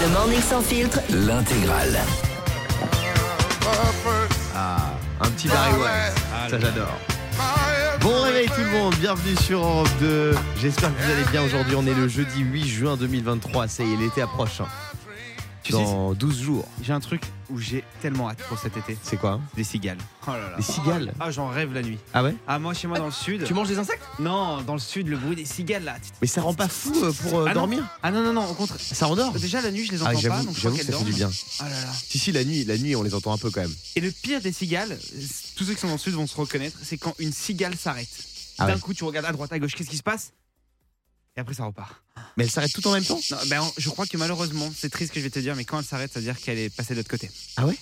[0.00, 0.98] Le morning sans filtre.
[1.10, 2.00] L'intégrale.
[4.56, 6.50] Ah, un petit Barry White.
[6.50, 6.96] Ça j'adore.
[8.00, 10.34] Bon réveil tout le monde, bienvenue sur Europe 2.
[10.60, 11.76] J'espère que vous allez bien aujourd'hui.
[11.76, 13.68] On est le jeudi 8 juin 2023.
[13.68, 14.62] Ça y est, l'été approche.
[15.70, 16.68] Sais, Dans 12 jours.
[16.82, 18.96] j'ai un truc où j'ai tellement hâte pour cet été.
[19.02, 19.32] C'est quoi?
[19.32, 19.98] Hein Des cigales.
[20.26, 20.56] Oh là là.
[20.56, 21.12] Des cigales?
[21.18, 21.98] Ah, j'en rêve la nuit.
[22.14, 22.34] Ah ouais?
[22.46, 23.44] Ah, moi, chez moi, dans le sud.
[23.44, 24.02] Tu manges des insectes?
[24.18, 25.96] Non, dans le sud, le bruit des cigales là.
[26.20, 27.60] Mais ça rend pas fou euh, pour euh, Ah non.
[27.62, 27.84] dormir?
[28.02, 28.78] Ah non, non, non, au contraire.
[28.80, 30.92] Ça endort Déjà, la nuit, je les Ah entends pas, j'avoue, donc je crois j'avoue
[30.92, 31.30] ça fait du dorment.
[31.30, 31.30] bien.
[31.60, 31.92] Ah là là.
[32.08, 33.74] Si si la nuit, la nuit on les entend un peu quand même.
[33.96, 34.96] Et le pire des cigales,
[35.56, 38.08] tous ceux qui sont dans le sud vont se reconnaître, c'est quand une cigale s'arrête.
[38.58, 38.80] Ah D'un ouais.
[38.80, 40.32] coup, tu regardes à droite, à gauche, qu'est-ce qui se passe?
[41.40, 42.02] Et après, ça repart.
[42.36, 43.18] Mais elle s'arrête tout en même temps?
[43.30, 45.64] Non, ben, je crois que malheureusement, c'est triste ce que je vais te dire, mais
[45.64, 47.30] quand elle s'arrête, ça veut dire qu'elle est passée de l'autre côté.
[47.56, 47.78] Ah ouais?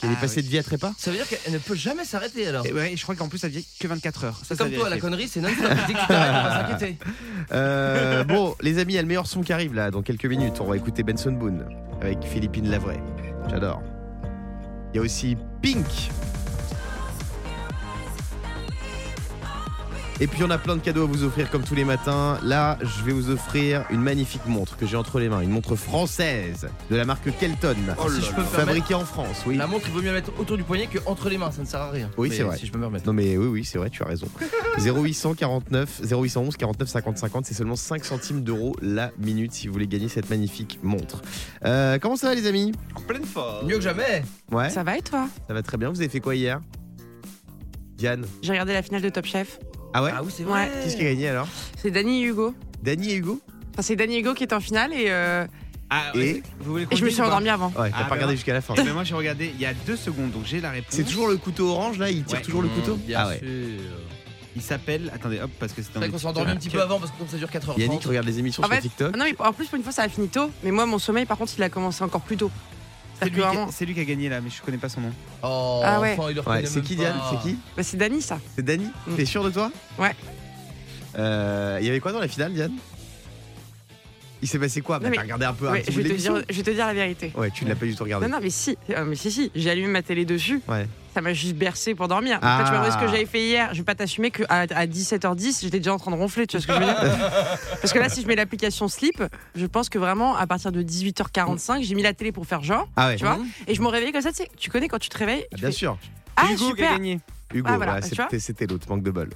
[0.00, 0.94] Qu'elle est Ah passée de vie à trépas?
[0.96, 2.64] Ça veut dire qu'elle ne peut jamais s'arrêter alors?
[2.64, 4.38] Et ouais, et je crois qu'en plus, ça vient que 24 heures.
[4.38, 5.68] Ça, C'est ça comme toi, la connerie, c'est non-stop.
[5.86, 6.98] Dès que tu t'arrêtes, on va s'inquiéter.
[7.52, 10.24] Euh, bon, les amis, il y a le meilleur son qui arrive là, dans quelques
[10.24, 10.54] minutes.
[10.60, 11.66] On va écouter Benson Boone
[12.00, 12.98] avec Philippine Lavray.
[13.50, 13.82] J'adore.
[14.92, 15.86] Il y a aussi Pink.
[20.18, 22.38] Et puis on a plein de cadeaux à vous offrir comme tous les matins.
[22.42, 25.76] Là, je vais vous offrir une magnifique montre que j'ai entre les mains, une montre
[25.76, 27.76] française de la marque Kelton,
[28.08, 29.42] si je peux me fabriquée en France.
[29.46, 29.56] Oui.
[29.58, 31.60] la montre, il vaut mieux la mettre autour du poignet que entre les mains, ça
[31.60, 32.10] ne sert à rien.
[32.16, 32.56] Oui, c'est vrai.
[32.56, 33.06] Si je peux me permettre.
[33.06, 34.26] Non mais oui oui c'est vrai tu as raison
[34.78, 39.86] 0849 0811 49 50 50 c'est seulement 5 centimes d'euros la minute si vous voulez
[39.86, 41.20] gagner cette magnifique montre
[41.64, 42.72] Euh, Comment ça va les amis?
[42.94, 43.66] En pleine forme.
[43.66, 44.22] Mieux que jamais.
[44.50, 45.28] Ouais Ça va et toi?
[45.46, 46.60] Ça va très bien vous avez fait quoi hier?
[47.96, 48.26] Diane?
[48.42, 49.58] J'ai regardé la finale de Top Chef.
[49.94, 50.68] Ah ouais Ah oui, c'est vrai.
[50.68, 50.80] vrai.
[50.82, 51.48] Qui est-ce qui a gagné alors
[51.78, 52.54] C'est Dani et Hugo.
[52.82, 53.40] Dany et Hugo
[53.74, 55.46] Enfin, c'est Dani et Hugo qui est en finale et, euh,
[55.90, 57.72] Ah, Et ouais, vous voulez et je me suis endormie avant.
[57.78, 58.36] Ouais t'as Ah, pas regardé ouais.
[58.36, 60.70] jusqu'à la fin ben, moi j'ai regardé il y a deux secondes donc j'ai la
[60.70, 60.92] réponse.
[60.94, 62.42] C'est toujours le couteau orange là il tire Ouais.
[62.44, 63.48] toujours le couteau Bien Ah ouais sûr.
[64.56, 66.80] Il s'appelle attendez hop parce que c'est C'est vrai qu'on s'est endormi un petit peu
[66.80, 67.78] avant parce que comme ça dure 4 heures.
[67.78, 69.82] Yannick regarde les émissions En sur fait, TikTok Ah non, mais en plus, pour une
[69.82, 70.50] fois, ça a fini tôt.
[70.64, 72.50] Mais moi, mon sommeil, par contre, il a commencé encore plus tôt.
[73.22, 75.12] C'est lui, qui c'est lui qui a gagné là mais je connais pas son nom.
[75.42, 76.14] Oh, Ah ouais.
[76.18, 77.02] enfin, il le Ouais reconnaît c'est même qui pas.
[77.02, 78.38] Diane C'est qui bah, c'est Dani, ça.
[78.56, 79.14] C'est Dany Mm.
[79.16, 80.14] T'es sûr de toi Ouais.
[81.18, 82.72] Euh, Il y avait quoi dans la finale Diane
[84.42, 85.96] Il s'est passé quoi Bah, Non, mais- T'as regardé un peu un Ouais, petit je,
[85.96, 87.32] bout vais de te dire, l'émission je vais te dire la vérité.
[87.36, 88.76] Ouais tu ne l'as pas du tout regardé Non, non, mais si.
[88.90, 89.50] Euh, mais si, si.
[89.54, 90.60] J'ai allumé ma télé dessus.
[90.68, 90.86] Ouais.
[91.16, 92.38] Ça m'a juste bercé pour dormir.
[92.42, 92.58] Ah.
[92.58, 93.70] Après, tu me demandes ce que j'avais fait hier.
[93.72, 96.46] Je vais pas t'assumer qu'à à 17h10, j'étais déjà en train de ronfler.
[96.46, 96.94] Tu vois ce que je veux dire
[97.80, 99.22] Parce que là, si je mets l'application Sleep,
[99.54, 102.86] je pense que vraiment, à partir de 18h45, j'ai mis la télé pour faire genre.
[102.96, 103.46] Ah ouais Tu vois Mhm.
[103.66, 104.50] Et je me réveille comme ça, tu sais.
[104.58, 105.96] Tu connais quand tu te réveilles Ah, tu Bien fais, sûr
[106.36, 107.18] Ah, Hugo qui a gagné.
[107.54, 109.30] Hugo, Ah, voilà, c'était c'était l'autre, manque de bol.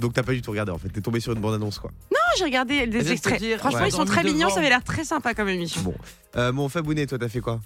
[0.00, 1.92] Donc t'as pas du tout regardé en fait, t'es tombé sur une bande-annonce quoi.
[2.10, 3.38] Non, j'ai regardé des te extraits.
[3.40, 3.88] dire, Franchement, ouais.
[3.88, 5.82] ils sont très mignons, ça avait l'air très sympa comme émission.
[5.82, 5.94] Bon,
[6.36, 7.60] euh, mon Fabounet, toi t'as fait quoi?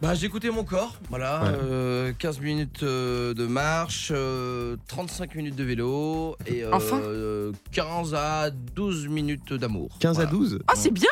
[0.00, 1.42] Bah, j'ai écouté mon corps, voilà.
[1.44, 1.48] Ouais.
[1.62, 7.00] euh, 15 minutes euh, de marche, euh, 35 minutes de vélo et euh, Enfin.
[7.04, 9.96] euh, 15 à 12 minutes d'amour.
[10.00, 10.30] 15 à Voilà.
[10.32, 11.08] 12 Oh, c'est bien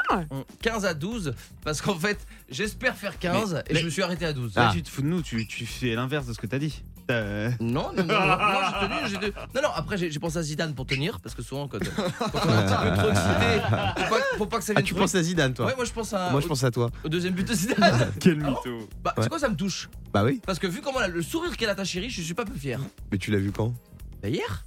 [0.63, 2.19] 15 à 12 parce qu'en fait,
[2.51, 4.55] j'espère faire 15 et mais- je me suis arrêté à 12.
[4.55, 4.73] Là, Ah.
[4.75, 6.83] tu te fous de nous, tu, tu fais l'inverse de ce que t'as dit.
[7.11, 9.33] Euh, Non, non, non, non, non, j'ai tenu, j'ai tenu.
[9.55, 12.03] Non, non, après j'ai j'ai pensé à Zidane pour tenir, parce que souvent quand, quand
[12.45, 14.87] on est un petit peu trop excité, faut pas, faut pas que ça Ah vienne
[14.87, 16.63] tu trop penses à Zidane toi Ouais, moi je pense à, Moi je au, pense
[16.63, 16.89] à toi.
[17.03, 18.13] au deuxième but de Zidane.
[18.21, 18.89] Quel mytho.
[19.03, 19.25] Bah, Ouais.
[19.25, 21.57] c'est quoi, ça me touche Bah oui, Parce que vu comment elle a le sourire
[21.57, 22.79] qu'elle a ta chérie, je suis pas peu fier.
[23.11, 23.75] mais tu l'as vu quand?
[24.23, 24.65] Bah, hier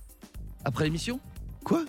[0.65, 1.19] Après l'émission
[1.63, 1.83] Quoi?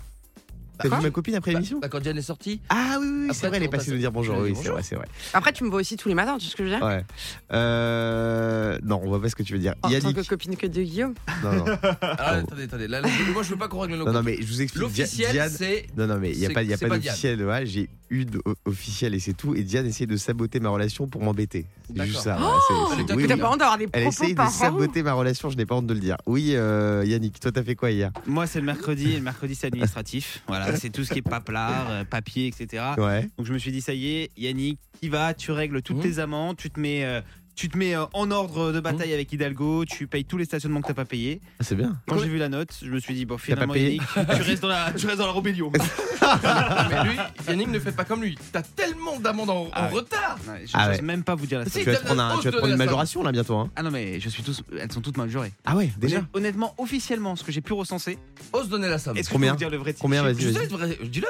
[0.79, 3.49] T'as vu ma copine après bah, l'émission bah, quand Diane est sortie Ah oui, c'est
[3.49, 4.39] vrai, elle est passée nous dire bonjour.
[4.39, 5.07] Oui, c'est vrai, c'est vrai.
[5.33, 6.85] Après, tu me vois aussi tous les matins, tu sais ce que je veux dire
[6.87, 7.05] Ouais.
[7.53, 8.79] Euh...
[8.83, 9.75] Non, on voit pas ce que tu veux dire.
[9.83, 10.17] En tant Yannick.
[10.17, 11.15] que copine que de Guillaume.
[11.43, 11.65] Non, non,
[12.01, 12.89] Ah, attendez, attendez.
[12.89, 14.83] Là, là, moi je veux pas qu'on règle nos non, non, mais je vous explique.
[14.83, 15.51] L'officiel, Diane.
[15.51, 15.87] c'est.
[15.97, 17.45] Non, non, mais il n'y a pas, y a pas d'officiel.
[17.45, 19.55] ouais, J'ai eu d'officiel et c'est tout.
[19.55, 21.67] Et Diane essaie de saboter ma relation pour m'embêter.
[21.95, 22.39] C'est juste ça.
[22.41, 25.75] Oh T'as pas honte d'avoir des Elle essaye de saboter ma relation, je n'ai pas
[25.75, 26.17] honte de le dire.
[26.27, 28.11] Oui, euh, Yannick, toi t'as fait quoi hier?
[28.27, 30.43] Moi, c'est le mercredi, et le mercredi, c'est administratif.
[30.49, 32.83] Voilà, c'est tout ce qui est paplard, euh, papier, etc.
[32.99, 33.29] Ouais.
[33.37, 36.03] Donc, je me suis dit, ça y est, Yannick, tu vas, tu règles toutes Mhm.
[36.03, 37.23] tes amendes, tu te mets.
[37.57, 39.15] Tu te mets euh, en ordre de bataille Mhm.
[39.15, 41.41] avec Hidalgo, tu payes tous les stationnements que t'as pas payés.
[41.61, 41.97] Ah, c'est bien.
[42.09, 44.43] Quand j'ai vu la note, je me suis dit, bon, finalement, pas payé Yannick, tu
[44.43, 45.71] restes dans la, tu restes dans la rébellion.
[46.91, 47.17] Mais lui,
[47.49, 48.37] Yannick ne fait pas comme lui.
[48.53, 49.95] T'as tellement d'amendes en, en Ah ouais.
[49.95, 50.37] retard.
[50.65, 51.03] Je Ah n'ose ouais.
[51.03, 51.79] même pas vous dire la Si.
[51.79, 53.57] Tu vas te prendre, un- tu vas te prendre une majoration là bientôt.
[53.57, 55.53] Hein Ah non, mais je suis tous, elles sont toutes mal jurées.
[55.65, 58.19] ah ouais, déjà Honnêt- Honnêtement, officiellement, ce que j'ai pu recenser,
[58.53, 59.17] Ose donner la somme.
[59.17, 61.27] est-ce que Combien je peux vous dire le vrai Combien, je- vas-y, dis-le.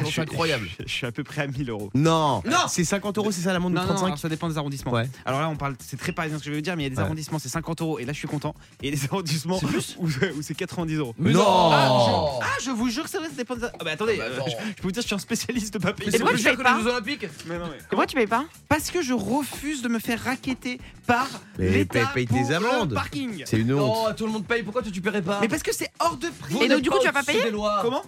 [0.00, 0.68] Je- C'est incroyable.
[0.80, 1.90] Je, je suis à peu près à 1000 euros.
[1.94, 2.58] Non, Non.
[2.68, 4.92] C'est 50 euros, c'est ça l'amende de Non, non, 35 alors ça dépend des arrondissements.
[4.92, 5.08] Ouais.
[5.24, 6.86] Alors là, on parle, c'est très parisien ce que je vais vous dire, mais il
[6.86, 7.02] y a des Ouais.
[7.02, 8.54] arrondissements, c'est 50 euros, et là je suis content.
[8.82, 9.58] Et il y a des arrondissements
[9.98, 10.06] où,
[10.38, 11.14] où c'est 90 euros.
[11.18, 11.44] Mais Non.
[11.46, 13.64] Ah, Ah, je vous jure que c'est vrai, ça dépend des.
[13.64, 15.74] Ah, bah attendez, Ah, bah, euh, je, je peux vous dire, je suis un spécialiste
[15.74, 16.06] de pas payer.
[16.06, 17.26] Mais c'est pourquoi plus tu cher payes que pas les Jeux Olympiques.
[17.46, 18.44] Mais non, mais- Pourquoi tu payes pas?
[18.68, 22.54] Parce que je refuse de me faire raqueter par Mais l'État paye- tes pour le
[22.54, 22.94] amendes.
[22.94, 23.42] parking.
[23.46, 24.08] C'est une honte.
[24.08, 24.62] Non, tout le monde paye.
[24.62, 25.38] Pourquoi tu tu paierais pas?
[25.40, 26.62] Mais parce que c'est hors de prix.
[26.62, 27.40] Et donc, du coup, tu vas pas payer.
[27.82, 28.02] Comment?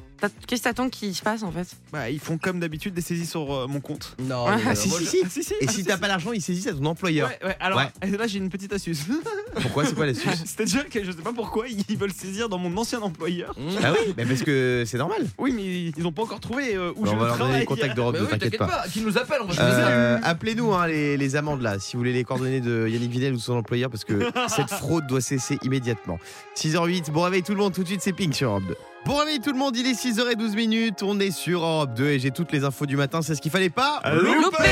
[0.47, 1.76] Qu'est-ce que t'attends qu'il se passe en fait?
[1.93, 4.17] Bah, ils font comme d'habitude des saisies sur euh, mon compte.
[4.19, 5.19] Non, Ah, mais, euh, si, moi, si, je- si.
[5.25, 5.53] Ah, si, si.
[5.53, 6.01] Et Ah, si si, t'as si.
[6.01, 7.29] pas l'argent, ils saisissent à ton employeur.
[7.29, 8.11] Ouais, ouais, alors Ouais.
[8.17, 9.05] là j'ai une petite astuce.
[9.63, 12.77] Pourquoi C'est quoi l'astuce C'est-à-dire que je sais pas pourquoi ils veulent saisir dans mon
[12.77, 13.55] ancien employeur.
[13.57, 13.69] Mmh.
[13.85, 15.25] Ah oui, mais parce que c'est normal.
[15.39, 17.61] Oui, mais ils ont pas encore trouvé euh, où on je va leur donner travaille.
[17.61, 18.67] les contacts d'Europe, Bah ne oui, t'inquiète pas.
[18.67, 18.85] pas.
[18.93, 19.63] Qui nous appelle, on va.
[19.63, 23.33] Euh, Appelez-nous hein, les, les amendes là, si vous voulez les coordonnées de Yannick Vidal
[23.35, 26.19] ou son employeur, parce que cette fraude doit cesser immédiatement.
[26.57, 28.75] 6h08, bon réveil tout le monde, tout de suite c'est Pink sur Europe 2.
[29.07, 32.19] Bon réveil tout le monde, il est 6h12 minutes, on est sur Europe 2 et
[32.19, 34.65] j'ai toutes les infos du matin, c'est ce qu'il fallait pas Loupé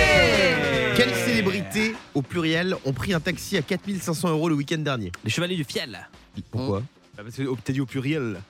[0.97, 5.31] Quelles célébrités, au pluriel, ont pris un taxi à 4500 euros le week-end dernier Les
[5.31, 6.09] chevaliers du fiel.
[6.51, 6.83] Pourquoi
[7.17, 8.41] Bah, parce que oh, t'as dit au pluriel.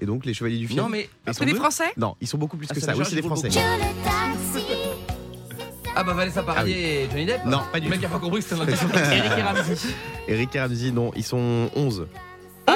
[0.00, 1.08] Et donc les chevaliers du film Non, mais.
[1.26, 2.96] Ils C'est sont des deux Français Non, ils sont beaucoup plus Ah, que ça ça.
[2.96, 3.48] Oui, c'est des Français.
[5.94, 8.06] Ah bah Vanessa Paradis et Johnny Depp Non, pas du Le mec tout.
[8.06, 8.66] a pas compris que c'était un
[9.12, 9.76] Eric et Ramsey.
[10.26, 12.08] Eric et Ramsey, non, ils sont 11.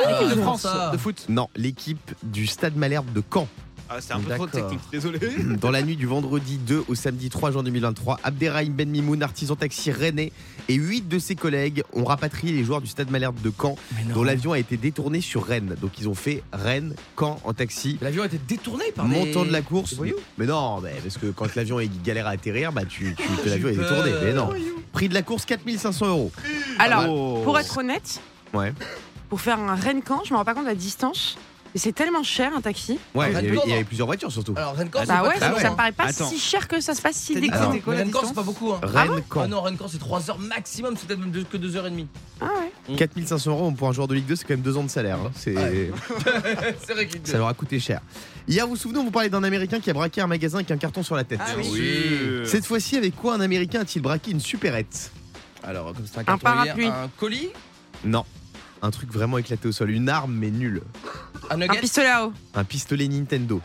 [0.06, 0.90] Ah, de ils ont France, ça.
[0.92, 1.24] de foot.
[1.28, 3.48] Non, l'équipe du Stade Malherbe de Caen.
[3.90, 4.50] Ah, c'est un peu trop D'accord.
[4.68, 5.18] technique, désolé.
[5.62, 9.56] Dans la nuit du vendredi 2 au samedi 3 juin 2023, Abderrahim Ben Mimoun, artisan
[9.56, 10.30] taxi rennais,
[10.68, 13.76] et 8 de ses collègues ont rapatrié les joueurs du Stade Malherbe de Caen,
[14.12, 15.74] dont l'avion a été détourné sur Rennes.
[15.80, 17.96] Donc ils ont fait Rennes, Caen en taxi.
[18.02, 19.94] L'avion a été détourné par Montant de la course.
[20.36, 23.48] Mais non, mais parce que quand l'avion est galère à atterrir, bah tu, tu J'ai
[23.48, 24.12] l'avion est détourné.
[24.22, 24.50] Mais non.
[24.92, 26.30] Prix de la course 4500 euros.
[26.78, 27.40] Alors, Oh.
[27.42, 28.20] pour être honnête,
[28.54, 28.72] Ouais.
[29.28, 31.38] Pour faire un Rennes-Camp, je me rends pas compte de la distance.
[31.74, 32.98] Mais c'est tellement cher un taxi.
[33.14, 33.86] Ouais, il y, avait, non, il y avait non.
[33.86, 34.54] plusieurs voitures surtout.
[34.56, 35.60] Alors Rennes-Camp, c'est Bah pas ouais, très donc loin.
[35.60, 36.26] ça me paraît pas Attends.
[36.26, 38.72] si cher que ça se passe si la Rennes-Camp, c'est pas beaucoup.
[38.72, 38.80] Hein.
[38.96, 39.48] Ah Caen.
[39.48, 42.06] non, Rennes-Camp, c'est 3 heures maximum, c'est peut-être même deux- que 2h30.
[42.40, 42.46] Ah
[42.88, 42.96] ouais.
[42.96, 45.18] 4500 euros pour un joueur de Ligue 2, c'est quand même deux ans de salaire.
[45.18, 45.30] hein.
[45.34, 45.54] C'est.
[45.54, 45.90] Ouais.
[46.86, 48.00] c'est vrai qu'il Ça leur a coûté cher.
[48.48, 50.70] Hier, vous vous souvenez, on vous parlait d'un Américain qui a braqué un magasin avec
[50.70, 51.40] un carton sur la tête.
[51.42, 51.68] Ah Oui.
[51.70, 52.46] oui.
[52.46, 55.10] Cette fois-ci, avec quoi un Américain a-t-il braqué une supérette?
[55.62, 56.86] Alors, comme c'est un parapluie.
[56.86, 57.50] Un colis?
[58.04, 58.24] Non.
[58.82, 59.90] Un truc vraiment éclaté au sol.
[59.90, 60.82] Une arme, mais nulle.
[61.50, 62.32] Un pistolet à eau.
[62.54, 63.60] Un pistolet Nintendo.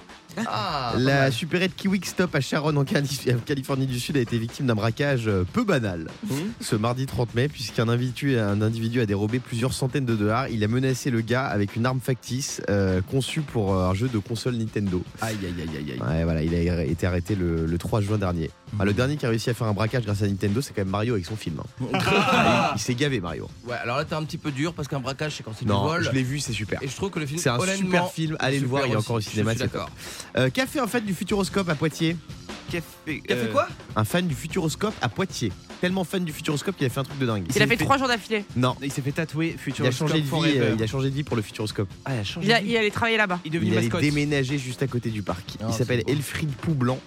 [0.47, 4.37] Ah, la supérette Kiwik Stop à Sharon en Cali- en Californie du Sud a été
[4.37, 6.33] victime d'un braquage euh, peu banal Mmh.
[6.61, 10.47] ce mardi 30 mai puisqu'un individu, un individu a dérobé plusieurs centaines de dollars.
[10.49, 14.07] Il a menacé le gars avec une arme factice euh, conçue pour euh, un jeu
[14.07, 15.03] de console Nintendo.
[15.21, 15.99] Aïe, aïe, aïe, aïe, aïe.
[16.01, 18.49] Ouais, voilà, il a été arrêté le, le 3 juin dernier.
[18.79, 20.81] Ah, le dernier qui a réussi à faire un braquage grâce à Nintendo, c'est quand
[20.81, 21.57] même Mario avec son film.
[21.59, 21.85] hein.
[22.33, 23.47] Ah, il il s'est gavé Mario.
[23.67, 25.71] Ouais, alors là, t'es un petit peu dur parce qu'un braquage, c'est quand c'est du
[25.71, 26.03] Non, vol.
[26.03, 26.81] je l'ai vu, c'est super.
[26.81, 28.95] Et je trouve que le film, C'est un super film, allez le voir, il est
[28.95, 29.89] encore au cinéma, d'accord.
[30.37, 32.15] Euh, Qu'a fait un fan du Futuroscope à Poitiers
[32.71, 35.51] Café, Qui a fait euh, quoi Un fan du Futuroscope à Poitiers.
[35.81, 37.43] Tellement fan du Futuroscope qu'il a fait un truc de dingue.
[37.53, 38.45] Il a fait trois jours d'affilée.
[38.55, 40.31] Non, Il s'est fait tatouer il a changé de vie.
[40.57, 41.89] euh, il a changé de vie pour le Futuroscope.
[42.05, 42.47] Ah, il a changé.
[42.47, 42.71] Il, a- de vie.
[42.71, 43.39] il allait travailler là-bas.
[43.43, 44.01] Il est devenu Il allait mascotte.
[44.01, 45.55] déménager juste à côté du parc.
[45.67, 46.17] Il s'appelle c'est beau.
[46.17, 46.99] Elfried Poublanc.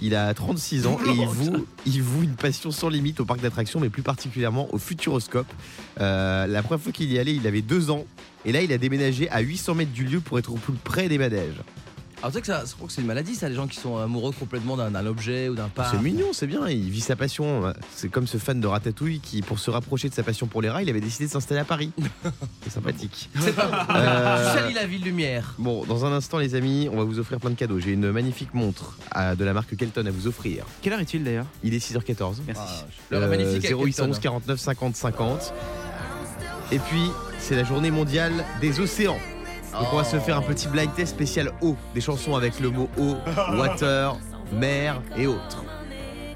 [0.00, 3.40] Il a 36 ans et il voue, il voue une passion sans limite au parc
[3.40, 5.46] d'attractions, mais plus particulièrement au Futuroscope.
[6.00, 8.06] Euh, la première fois qu'il y allait, il avait deux ans.
[8.44, 11.08] Et là, il a déménagé à 800 mètres du lieu pour être au plus près
[11.08, 11.60] des manèges.
[12.22, 13.78] Alors, tu sais que ça, je crois que c'est une maladie, ça, les gens qui
[13.80, 15.92] sont amoureux complètement d'un objet ou d'un parc.
[15.96, 16.68] C'est mignon, c'est bien.
[16.68, 17.74] Il vit sa passion.
[17.96, 20.70] C'est comme ce fan de Ratatouille qui, pour se rapprocher de sa passion pour les
[20.70, 21.90] rats, il avait décidé de s'installer à Paris.
[22.62, 23.28] C'est sympathique.
[23.40, 23.86] C'est pas.
[23.90, 25.54] Euh, salis la ville lumière.
[25.58, 27.80] Bon, dans un instant, les amis, on va vous offrir plein de cadeaux.
[27.80, 30.64] J'ai une magnifique montre à- de la marque Kelton à vous offrir.
[30.80, 31.46] Quelle heure est-il d'ailleurs?
[31.64, 32.36] Il est 6h14.
[32.46, 32.62] Merci.
[32.64, 33.64] Ah, l'heure est magnifique.
[33.64, 34.22] avec 0811 Kelton.
[34.22, 35.52] 49 50 50.
[36.70, 37.02] Et puis,
[37.40, 39.18] c'est la journée mondiale des océans.
[39.72, 41.76] Donc on va se faire un petit blind test spécial eau.
[41.94, 43.16] Des chansons avec le mot eau,
[43.56, 44.18] water,
[44.52, 45.64] mer et autres.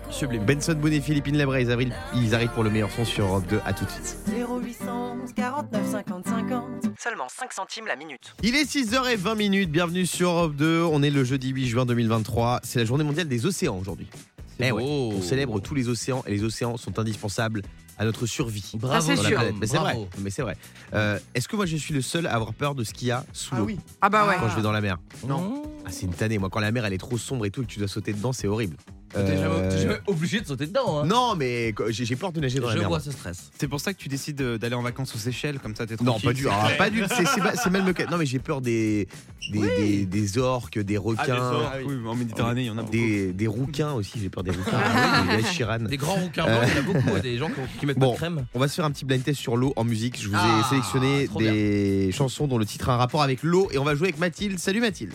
[0.08, 0.44] Sublime.
[0.44, 3.44] Benson Boone et Philippine Labra, ils arrivent, ils arrivent pour le meilleur son sur Europe
[3.50, 3.60] 2.
[3.66, 4.16] À tout de suite.
[4.28, 6.64] 0811 49 50 50.
[6.98, 8.34] Seulement 5 centimes la minute.
[8.42, 9.70] Il est 6h20 minutes.
[9.70, 10.82] Bienvenue sur Europe 2.
[10.90, 12.60] On est le jeudi 8 juin 2023.
[12.62, 14.06] C'est la journée mondiale des océans aujourd'hui.
[14.60, 14.82] Eh ouais.
[14.82, 17.62] On célèbre tous les océans et les océans sont indispensables
[17.98, 18.72] à notre survie.
[18.74, 19.40] Bravo, c'est sûr.
[19.60, 19.96] Mais c'est vrai.
[20.18, 20.56] Mais c'est vrai.
[20.94, 23.10] Euh, Est-ce que moi je suis le seul à avoir peur de ce qu'il y
[23.10, 23.68] a sous l'eau
[24.00, 24.36] Ah bah ouais.
[24.38, 24.98] quand je vais dans la mer?
[25.26, 25.62] Non.
[25.84, 26.38] Ah, c'est une tannée.
[26.38, 28.12] Moi, quand la mer elle est trop sombre et tout et que tu dois sauter
[28.12, 28.76] dedans, c'est horrible.
[29.24, 31.00] T'es jamais, Euh, t'es jamais obligé de sauter dedans.
[31.00, 31.06] Hein.
[31.06, 33.50] Non, mais j'ai j'ai peur de nager dans la Je vois ce stress.
[33.58, 35.94] C'est pour ça que tu décides euh, d'aller en vacances aux Seychelles, comme ça t'es
[36.02, 36.26] Non, tranquille.
[36.28, 38.60] pas du ah, pas du c'est- C'est mal- c'est mal me Non, mais j'ai peur
[38.60, 39.08] des
[39.50, 42.78] des, des, des orques, des Ah, requins, des orques, oui, en Méditerranée, il y en
[42.78, 42.92] a beaucoup.
[42.92, 44.18] des, des rouquins aussi.
[44.20, 44.72] J'ai peur des rouquins.
[45.68, 45.86] Ah des.
[45.86, 47.16] Des grands rouquins blancs, il y en a beaucoup.
[47.16, 48.08] hein, Des gens qui, qui mettent Bon.
[48.08, 48.46] pas de crème.
[48.54, 50.20] On va se faire un petit blind test sur l'eau en musique.
[50.20, 53.42] Je vous ai Ah, sélectionné trop des chansons dont le titre a un rapport avec
[53.42, 54.58] l'eau et on va jouer avec Mathilde.
[54.58, 55.12] Salut Mathilde.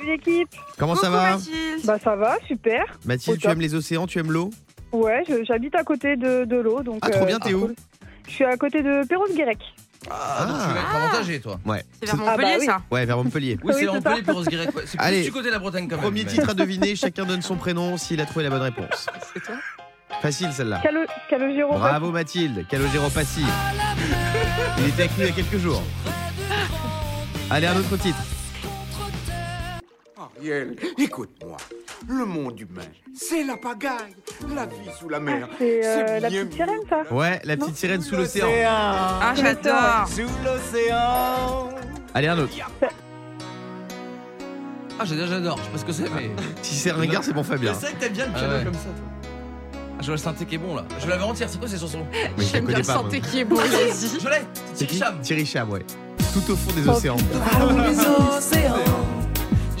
[0.00, 0.48] Salut l'équipe.
[0.78, 1.84] Comment ça va Mathilde.
[1.84, 2.84] Bah ça va, super.
[3.04, 3.52] Mathilde, Au tu top.
[3.52, 4.50] aimes les océans, tu aimes l'eau
[4.92, 6.98] Ouais, je- j'habite à côté de, de l'eau, donc.
[7.02, 7.74] Ah, trop euh, bien, t'es c'est où cool.
[8.26, 9.58] Je suis à côté de Perros-Guirec.
[10.10, 10.96] Ah, donc tu vas être Ah.
[11.04, 11.60] avantagé, toi.
[11.66, 11.84] Ouais.
[12.02, 12.66] C'est vers Ah bah Montpellier oui.
[12.66, 12.80] ça.
[12.90, 13.58] Ouais, vers Montpellier.
[13.62, 14.82] Oui, c'est Oui, c'est Montpellier, ouais.
[14.86, 15.16] C'est Allez.
[15.18, 16.04] plus du côté de la Bretagne quand même.
[16.04, 19.06] Premier mais- titre à deviner, chacun donne son prénom s'il a trouvé la bonne réponse.
[19.34, 19.54] C'est toi
[20.22, 20.80] Facile celle-là.
[20.82, 21.72] Calo, Calogero.
[21.78, 23.44] Bravo Mathilde, Calogero Passi.
[24.78, 25.82] Il était avec nous il y a quelques jours.
[27.50, 28.18] Allez, un autre titre.
[30.20, 31.56] Ariel, écoute-moi.
[32.06, 32.82] Le monde humain,
[33.14, 34.14] c'est la pagaille.
[34.54, 35.48] La vie sous la mer.
[35.58, 38.46] C'est euh, la petite sirène, ça Ouais, la petite sirène sous l'océan.
[38.68, 40.06] Ah, j'adore.
[40.08, 41.70] Sous l'océan.
[42.14, 42.52] Allez, un autre.
[44.98, 45.56] Ah, j'adore, j'adore.
[45.58, 46.30] Je sais pas ce que c'est, mais.
[46.62, 47.72] Si c'est ringard, c'est bon, Fabien.
[47.72, 48.64] C'est vrai que t'aimes bien le Ah piano ouais.
[48.64, 49.04] comme ça, toi.
[49.72, 50.84] Ah, je vois le synthé qui est bon là.
[50.98, 52.04] Je l'avais entière, c'est quoi ces chansons?
[52.12, 52.92] Mais je la J'aime bien connais le pas.
[52.94, 53.02] moi.
[53.04, 54.20] santé qui est beau, vas-y.
[54.20, 54.42] Je l'ai
[54.74, 54.98] C'est Thierry qui?
[54.98, 55.20] Cham.
[55.22, 55.84] Thierry Cham, ouais.
[56.34, 57.16] Tout au fond des Oh, océans.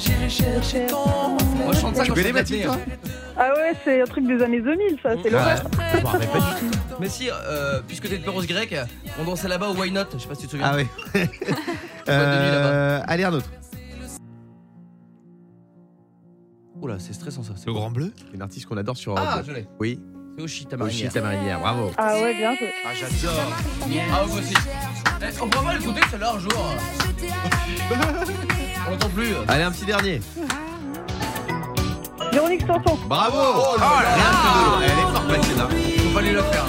[0.08, 2.78] Moi, je chante ça Tu quand je Mathilde, l'apnée, toi
[3.36, 5.10] Ah ouais, c'est un truc des années 2000, ça.
[5.22, 5.62] C'est l'horreur.
[5.70, 6.36] Pas du tout.
[6.38, 6.70] hein.
[7.00, 8.74] Mais si, euh, puisque t'es de Perros grec,
[9.20, 10.70] on dansait là-bas au Why Not, je sais pas si tu te souviens.
[10.72, 10.86] Ah ouais.
[12.08, 13.46] Euh, allez, un autre.
[16.80, 17.52] Oula, c'est stressant ça.
[17.56, 19.66] c'est Le grand bleu Une artiste qu'on adore sur Ah, Europe je l'ai.
[19.78, 20.00] Oui.
[20.36, 21.12] C'est Oshi, ta Oshi marinière.
[21.12, 21.90] ta marinière, bravo.
[21.98, 22.70] Ah ouais, bien joué.
[22.84, 23.34] Ah, j'adore.
[24.12, 24.54] Ah, moi aussi.
[25.22, 26.74] Eh, on pourra pas l'écouter celle-là un jour.
[28.86, 29.34] on l'entend plus.
[29.48, 30.20] Allez, un petit dernier.
[32.32, 32.98] Véronique Sanson.
[33.06, 35.60] Bravo Oh là là Elle est forte, Mathilde.
[35.60, 35.68] hein.
[35.98, 36.64] Faut pas lui la faire.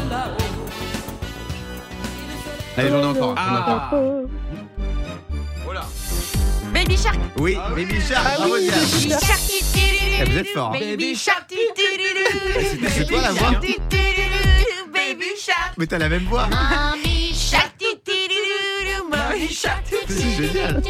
[2.77, 3.35] Allez, j'en ai encore.
[3.37, 3.89] Ah.
[3.93, 4.25] Oh.
[5.65, 5.81] Voilà.
[6.73, 7.19] Baby Shark.
[7.37, 8.69] Oui, Baby Shark, Ah bravo oui.
[8.69, 9.41] Baby Shark.
[10.19, 10.71] Eh, Vous êtes fort.
[10.75, 10.79] hein.
[10.79, 11.53] Baby Shark.
[12.89, 13.75] C'est toi la voix Baby
[15.39, 15.73] Shark.
[15.77, 17.75] Mais t'as la même voix Mommy Shark.
[20.07, 20.81] C'est génial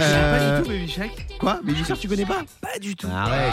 [0.00, 1.26] Euh, pas du tout Baby Shark.
[1.38, 2.42] Quoi Baby Shark, tu connais pas?
[2.60, 3.06] Pas du tout.
[3.14, 3.52] Arrête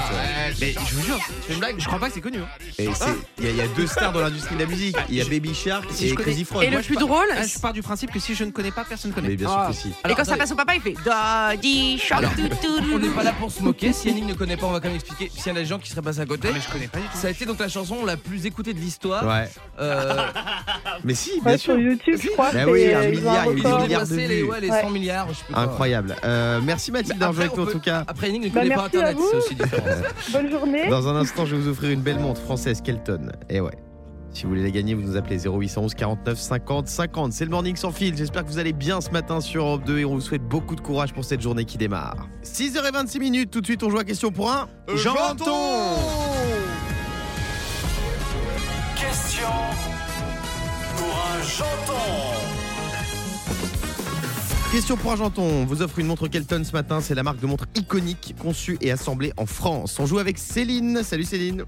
[0.59, 2.39] Mais je vous jure, C'est une blague je crois pas que c'est connu.
[2.39, 2.47] hein.
[2.77, 3.05] Et c'est-
[3.39, 4.97] Il y, a- il y a deux stars dans l'industrie de la musique.
[5.09, 6.63] Il y a Baby Shark Si et je connais- Crazy Frog.
[6.63, 8.43] Et le Moi, je plus pars- drôle, Ah, je pars du principe que si je
[8.43, 9.29] ne connais pas, personne ne connaît.
[9.29, 9.67] Mais bien sûr Ah.
[9.69, 9.89] que si.
[9.89, 12.23] et quand ça passe au papa, il fait Daddy Shark.
[12.23, 13.93] Alors, tout, tout, On n'est pas là pour se moquer.
[13.93, 15.29] Si Yannick ne connaît pas, on va quand même expliquer.
[15.33, 16.47] S'il y a des gens qui seraient passés à côté.
[16.51, 17.17] Ah, mais je connais pas du tout.
[17.17, 19.25] Ça a été donc la chanson la plus écoutée de l'histoire.
[19.25, 19.49] Ouais.
[19.79, 20.15] Euh,
[21.03, 21.73] Mais si, bien Ouais, sûr.
[21.73, 22.51] sur YouTube, je crois.
[22.51, 23.81] Bah c'est- oui, un ils ont milliard, il y a des ils ont record.
[23.83, 24.49] milliards de dépassé les, vues.
[24.49, 24.81] ouais, les Ouais.
[24.81, 25.27] 100 milliards.
[25.29, 25.63] Je sais quoi.
[26.11, 26.25] Incroyable.
[26.25, 28.03] Euh, merci Mathilde Mais d'avoir joué avec après, nous en tout cas.
[28.07, 29.87] Après, Yannick ne Bah, connaît pas Internet, c'est aussi différent.
[30.33, 30.87] Bonne journée.
[30.89, 33.31] Dans un instant, je vais vous offrir une belle montre française Kelton.
[33.49, 33.77] Et ouais.
[34.31, 37.33] Si vous voulez la gagner, vous nous appelez 0811 49 50 50.
[37.33, 38.15] C'est le morning sans fil.
[38.15, 40.75] J'espère que vous allez bien ce matin sur Europe 2 et on vous souhaite beaucoup
[40.75, 42.27] de courage pour cette journée qui démarre.
[42.43, 43.49] 6h26 minutes.
[43.51, 44.67] Tout de suite, on joue à question pour un.
[44.95, 45.95] Janton
[48.95, 49.47] Question
[50.97, 52.36] pour un janton.
[54.71, 55.43] Question pour un janton.
[55.43, 56.99] On vous offre une montre Kelton ce matin.
[57.01, 59.97] C'est la marque de montre iconique conçue et assemblée en France.
[59.99, 61.03] On joue avec Céline.
[61.03, 61.63] Salut Céline.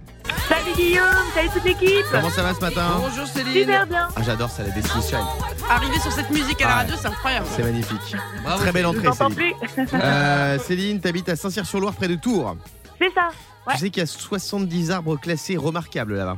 [0.48, 2.06] Salut Guillaume, salut toute l'équipe.
[2.12, 3.54] Comment ça va ce matin Bonjour Céline.
[3.62, 4.08] Super bien.
[4.16, 5.22] Ah, j'adore ça, la Destiny Child.
[5.70, 6.78] Arriver sur cette musique à la Ah.
[6.80, 7.46] radio, c'est incroyable.
[7.56, 8.16] C'est magnifique.
[8.44, 8.62] Bravo.
[8.64, 9.36] Très belle entrée, Céline.
[9.36, 9.54] plus.
[9.94, 12.58] Euh, Céline, t'habites à Saint-Cyr-sur-Loire, près de Tours.
[13.00, 13.30] C'est ça.
[13.66, 13.74] Ouais.
[13.76, 16.38] Tu sais qu'il y a 70 arbres classés remarquables là-bas.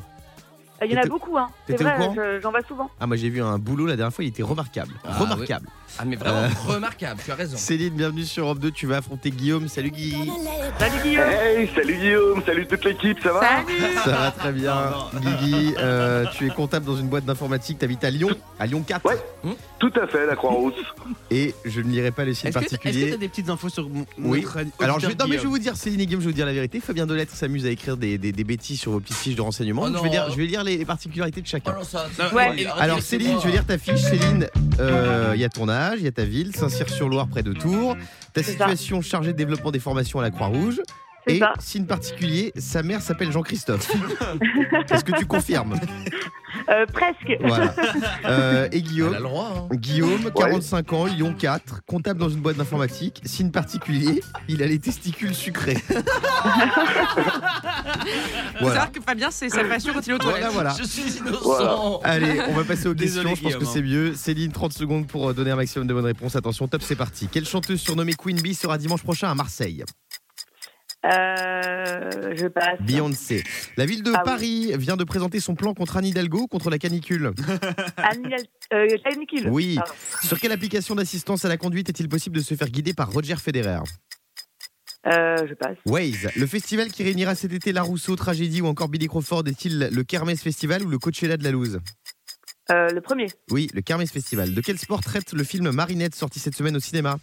[0.83, 1.47] Il y en a beaucoup, hein.
[1.67, 2.89] C'est t'étais au vrai, j'en vois souvent.
[2.99, 4.93] Ah, moi j'ai vu un boulot la dernière fois, il était remarquable.
[5.03, 5.67] Ah, remarquable.
[5.99, 6.47] Ah, mais vraiment Euh.
[6.73, 7.57] remarquable, tu as raison.
[7.57, 8.71] Céline, bienvenue sur Europe 2.
[8.71, 9.67] Tu vas affronter Guillaume.
[9.67, 10.15] Salut Guy.
[10.79, 11.23] Salut Guillaume.
[11.29, 13.81] Hey, salut Guillaume, salut toute l'équipe, ça va Salut.
[14.03, 14.93] Ça va très bien.
[15.21, 17.77] Guigui, euh, tu es comptable dans une boîte d'informatique.
[17.79, 18.29] T'habites à Lyon,
[18.59, 19.05] à Lyon 4.
[19.05, 19.17] Ouais.
[19.79, 20.73] Tout à fait, la Croix-Rousse.
[21.29, 23.11] Et je ne lirai pas le site Est-ce que est-ce que particulier.
[23.11, 24.45] t'as des petites infos sur mon Oui.
[24.79, 26.45] Alors, je non, mais je vais vous dire, Céline et Guillaume, je vais vous dire
[26.45, 26.79] la vérité.
[26.79, 29.83] Fabien Delettre s'amuse à écrire des, des- des bêtises sur vos petites fiches de renseignement.
[29.85, 31.73] Oh Donc, je, vais dire, je vais lire les, les particularités de chacun.
[31.75, 32.45] Oh non, ça, Non, Ouais.
[32.47, 33.99] arrêtez, Alors Céline, je vais lire ta fiche.
[33.99, 34.47] Céline,
[34.79, 37.95] euh, il y a ton âge, il y a ta ville, Saint-Cyr-sur-Loire près de Tours,
[38.33, 40.81] ta situation chargée de développement des formations à la Croix-Rouge.
[41.27, 41.53] C'est Et ça.
[41.59, 43.89] signe particulier, sa mère s'appelle Jean-Christophe.
[44.91, 45.79] Est-ce que tu confirmes?
[46.69, 47.31] Euh, presque.
[47.41, 47.73] Voilà.
[48.25, 49.67] Euh, et Elle Guillaume a le droit.
[49.71, 49.75] Hein.
[49.75, 53.21] Guillaume, 45 ans, Lyon 4, comptable dans une boîte d'informatique.
[53.25, 55.77] Signe particulier, il a les testicules sucrés.
[55.91, 56.03] C'est
[58.59, 58.81] voilà.
[58.81, 60.51] vrai que Fabien, c'est sa passion quand il est aux toilettes.
[60.51, 60.75] Voilà, voilà.
[60.77, 61.39] Je suis innocent.
[61.43, 61.75] Voilà.
[62.03, 63.49] Allez, on va passer aux Désolé, questions.
[63.49, 64.13] Je pense que c'est mieux.
[64.15, 66.35] Céline, 30 secondes pour euh, donner un maximum de bonnes réponses.
[66.35, 67.27] Attention, top, c'est parti.
[67.31, 69.83] Quelle chanteuse surnommée Queen Bee sera dimanche prochain à Marseille?
[71.03, 72.79] Euh, je passe.
[72.81, 73.43] Beyoncé.
[73.77, 74.23] La ville de Ah oui.
[74.25, 77.31] Paris vient de présenter son plan contre Anne Hidalgo, contre la canicule.
[77.97, 78.35] Annie,
[78.73, 79.49] euh, canicule.
[79.49, 79.75] Oui.
[79.75, 79.93] Pardon.
[80.23, 83.35] Sur quelle application d'assistance à la conduite est-il possible de se faire guider par Roger
[83.37, 83.79] Federer?
[85.07, 85.77] Euh, je passe.
[85.87, 86.29] Waze.
[86.35, 90.03] Le festival qui réunira cet été La Rousseau, Tragédie ou encore Billy Crawford est-il le
[90.03, 91.79] Kermesse Festival ou le Coachella de la Louse?
[92.71, 93.25] Euh, le premier.
[93.49, 94.53] Oui, le Kermesse Festival.
[94.53, 97.17] De quel sport traite le film Marinette sorti cette semaine au cinéma?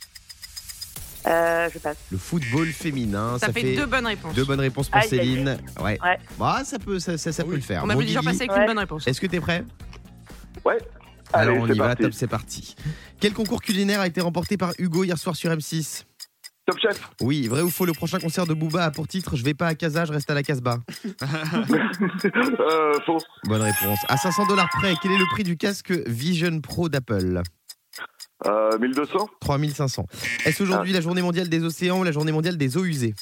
[1.28, 1.96] Euh, je passe.
[2.10, 3.38] Le football féminin.
[3.38, 4.34] Ça, fait, deux bonnes réponses.
[4.34, 5.58] deux bonnes réponses pour aïe, Céline.
[5.80, 5.98] Ouais.
[6.02, 6.18] Ouais.
[6.38, 7.82] Bah, ça peut, ça, ça, ça peut le faire.
[7.84, 8.60] On a Bon, vu déjà passer avec Ouais.
[8.60, 9.06] une bonne réponse.
[9.06, 9.64] Est-ce que t'es prêt?
[10.64, 10.78] Ouais.
[11.32, 12.74] Alors Allez, on y va, top, c'est parti.
[13.20, 16.04] Quel concours culinaire a été remporté par Hugo hier soir sur M6
[16.64, 17.00] Top chef.
[17.20, 19.66] Oui, vrai ou faux, le prochain concert de Booba a pour titre Je vais pas
[19.68, 20.78] à Casa, je reste à la Casbah.
[21.22, 23.18] euh, faux.
[23.44, 23.98] Bonne réponse.
[24.08, 27.42] À 500 dollars près, quel est le prix du casque Vision Pro d'Apple?
[28.46, 29.28] Euh, 1200.
[29.40, 30.06] 3500.
[30.44, 33.14] Est-ce aujourd'hui la journée mondiale des océans ou la journée mondiale des eaux usées?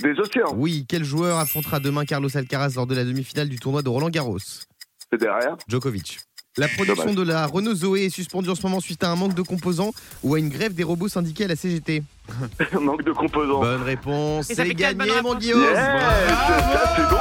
[0.00, 0.54] Des océans.
[0.56, 4.10] Oui, quel joueur affrontera demain Carlos Alcaraz lors de la demi-finale du tournoi de Roland
[4.10, 4.38] Garros?
[4.38, 5.56] C'est derrière.
[5.68, 6.18] Djokovic.
[6.58, 9.34] La production de la Renault Zoé est suspendue en ce moment suite à un manque
[9.34, 9.92] de composants
[10.24, 12.02] ou à une grève des robots syndiqués à la CGT.
[12.80, 13.60] Manque de composants.
[13.60, 15.34] Bonne réponse, c'est gagné mon.
[15.36, 15.62] Guillaume.
[15.62, 17.16] Yes, ça c'est bon.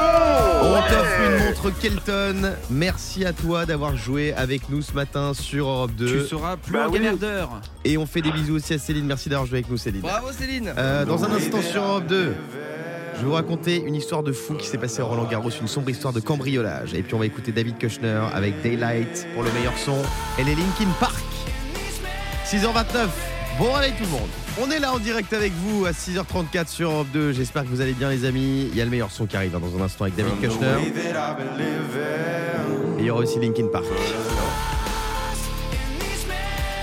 [0.63, 2.53] On t'offre une montre Kelton.
[2.71, 6.25] Merci à toi d'avoir joué avec nous ce matin sur Europe Tu 2.
[6.25, 6.97] seras plus Bah en oui.
[6.97, 7.61] galère d'heure.
[7.85, 9.05] Et on fait des bisous aussi à Céline.
[9.05, 10.01] Merci d'avoir joué avec nous, Céline.
[10.01, 10.73] Bravo Céline.
[10.77, 12.33] Euh, dans un instant sur Europe 2,
[13.17, 15.67] je vais vous raconter une histoire de fou qui s'est passée à Roland Garros, une
[15.67, 16.93] sombre histoire de cambriolage.
[16.93, 19.97] Et puis on va écouter David Kushner avec Daylight pour le meilleur son.
[20.37, 21.25] Et les Linkin Park.
[22.45, 23.07] 6h29.
[23.57, 24.29] Bon allez tout le monde.
[24.61, 27.31] On est là en direct avec vous à 6h34 sur Europe 2.
[27.31, 28.69] J'espère que vous allez bien les amis.
[28.71, 30.75] Il y a le meilleur son qui arrive hein, dans un instant avec David Kushner.
[32.99, 33.85] Et il y aura aussi Linkin Park.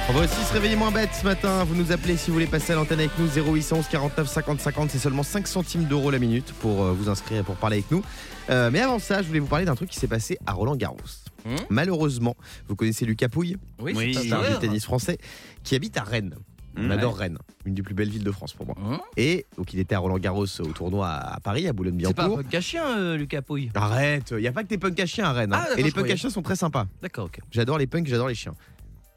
[0.09, 1.65] On va aussi se réveiller moins bête ce matin.
[1.65, 4.91] Vous nous appelez si vous voulez passer à l'antenne avec nous 0811 49 50 50.
[4.91, 7.91] C'est seulement 5 centimes d'euros la minute pour euh, vous inscrire et pour parler avec
[7.91, 8.03] nous.
[8.51, 10.77] Euh, mais avant ça, je voulais vous parler d'un truc qui s'est passé à Roland
[10.77, 10.99] Garros.
[11.47, 12.37] Hmm Malheureusement,
[12.69, 15.17] vous connaissez Lucas Pouille, Oui, Oui, c'est un tennis français
[15.63, 16.35] qui habite à Rennes.
[16.77, 16.91] On Mmh.
[16.91, 18.75] adore Rennes, une des plus belles villes de France pour moi.
[18.85, 18.99] Hum?
[19.17, 21.75] Et donc il était à Roland Garros au tournoi à Paris, à C'est pas un
[21.77, 22.41] Boulogne-Billancourt.
[22.51, 23.71] peu chien, euh, Lucas Pouille?
[23.77, 25.55] Arrête, il n'y a pas que des punks à chiens à Rennes.
[25.55, 25.65] hein.
[25.71, 26.87] Ah, et les punks à chiens sont très sympas.
[27.01, 27.39] D'accord, ok.
[27.53, 28.55] J'adore les punks, j'adore les chiens.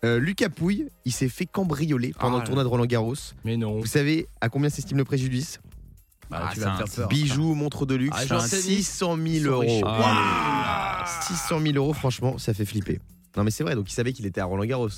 [0.06, 3.16] Euh, Lucas Pouille, il s'est fait cambrioler pendant Ah le tournoi de Roland Garros.
[3.44, 3.80] Mais non.
[3.80, 5.60] Vous savez à combien s'estime le préjudice?
[6.30, 7.08] Bah, Ah, tu c'est vas me un- faire peur.
[7.08, 8.64] Bijoux, montre de luxe, Ah, genre tennis.
[8.66, 9.60] 600 000 Sont euros.
[9.62, 9.82] riches.
[9.86, 11.06] Ah.
[11.28, 13.00] 600 000 euros, franchement, ça fait flipper.
[13.36, 14.90] Non mais c'est vrai, donc il savait qu'il était à Roland Garros.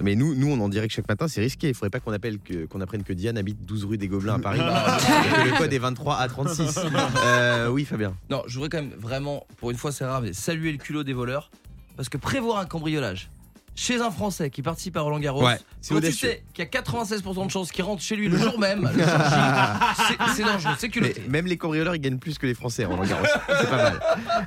[0.00, 1.68] Mais nous, nous, on en dirait que chaque matin, c'est risqué.
[1.68, 4.34] Il faudrait pas qu'on appelle que, qu'on apprenne que Diane habite 12 rue des Gobelins
[4.34, 4.58] à Paris.
[5.38, 6.80] et que le code est 23 à 36.
[7.24, 8.12] Euh, oui, Fabien.
[8.28, 11.04] Non, je voudrais quand même vraiment, pour une fois c'est rare, mais saluer le culot
[11.04, 11.50] des voleurs.
[11.96, 13.30] Parce que prévoir un cambriolage
[13.76, 16.66] chez un Français qui participe à Roland Garros, Ouais, c'est quand tu sais qu'il y
[16.66, 20.86] a 96% de chances qu'il rentre chez lui le jour même, c'est- c'est dangereux, c'est
[20.86, 21.22] Mais culotté.
[21.28, 23.24] même les cambrioleurs, ils gagnent plus que les Français à Roland Garros.
[23.60, 24.00] C'est pas mal.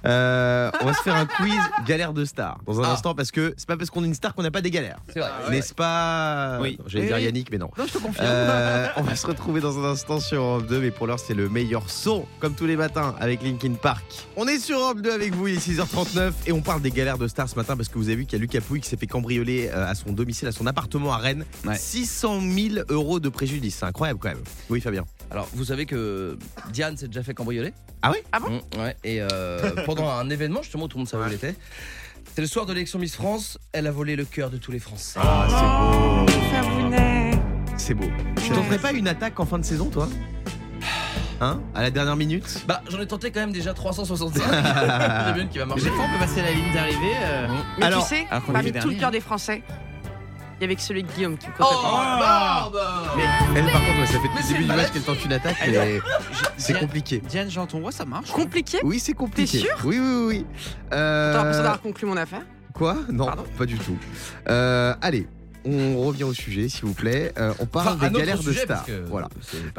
[0.06, 1.54] Euh, on va se faire un quiz
[1.86, 2.92] galère de star dans un Ah.
[2.94, 5.00] instant parce que c'est pas parce qu'on est une star qu'on n'a pas des galères.
[5.14, 5.30] C'est vrai.
[5.50, 6.78] N'est-ce pas Oui.
[6.88, 7.20] J'allais dire.
[7.20, 7.70] Yannick, mais non.
[7.78, 8.26] Non, je te confirme.
[8.28, 11.34] Euh, on va se retrouver dans un instant sur Europe 2, mais pour l'heure, c'est
[11.34, 14.06] le meilleur son, comme tous les matins, avec Linkin Park.
[14.36, 17.18] On est sur Europe 2 avec vous, il est 6h39, et on parle des galères
[17.18, 18.90] de stars ce matin parce que vous avez vu qu'il y a Lucas Pouille qui
[18.90, 21.44] s'est fait cambrioler euh, à son domicile, à son appartement à Rennes.
[21.66, 21.76] Ouais.
[21.76, 24.44] 600 000 euros de préjudice, c'est incroyable quand même.
[24.70, 25.06] Oui, Fabien.
[25.32, 26.38] Alors, vous savez que
[26.72, 28.24] Diane s'est déjà fait cambrioler Ah ouais?
[28.32, 28.50] Ah bon?
[28.52, 31.34] Mmh, Ouais, et euh, pendant un événement, justement, où tout le monde savait où elle
[31.34, 31.56] était.
[32.36, 34.80] C'est le soir de l'élection Miss France, elle a volé le cœur de tous les
[34.80, 35.20] Français.
[35.22, 37.32] Ah, Favounet.
[37.78, 38.06] c'est beau.
[38.44, 40.08] Tu t'en ferais pas une attaque en fin de saison, toi?
[41.40, 42.64] Hein À la dernière minute?
[42.68, 44.42] Bah, j'en ai tenté quand même déjà 365.
[44.44, 45.84] Il y en a une qui va marcher.
[45.86, 47.14] Des fois, on peut passer la ligne d'arrivée.
[47.22, 47.48] euh,
[47.78, 49.62] Mais Alors, tu sais, alors qu'on parmi tout le cœur des Français,
[50.60, 52.80] il y avait que celui de Guillaume qui me Oh, la barbe
[53.56, 55.26] Elle, par contre, ouais, ça fait depuis Mais le c'est début du match qu'elle tente
[55.26, 56.00] une attaque, mais
[56.58, 57.20] c'est Diane- compliqué.
[57.28, 58.32] Diane Jean ton roi, ça marche.
[58.32, 58.80] Compliqué?
[58.84, 59.60] Oui, c'est compliqué.
[59.60, 59.70] sûr?
[59.84, 60.46] Oui, oui, oui.
[60.94, 62.42] Euh, T'as l'impression d'avoir conclu mon affaire
[62.74, 62.98] Quoi?
[63.12, 63.44] Non, Pardon?
[63.58, 63.98] pas du tout.
[64.50, 65.28] Euh, allez,
[65.66, 67.34] on revient au sujet, s'il vous plaît.
[67.38, 68.86] Euh, on parle Enfin, des galères de stars.
[69.10, 69.28] Voilà.